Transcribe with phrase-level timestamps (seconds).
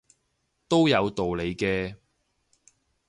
[0.67, 1.93] 都有道理嘅